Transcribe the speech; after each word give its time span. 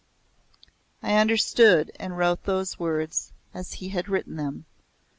I 1.03 1.17
understood, 1.19 1.91
and 1.99 2.17
wrote 2.17 2.45
those 2.45 2.79
words 2.79 3.31
as 3.53 3.73
he 3.73 3.89
had 3.89 4.09
written 4.09 4.35
them. 4.35 4.65